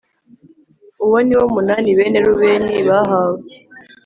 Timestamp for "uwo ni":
1.05-1.35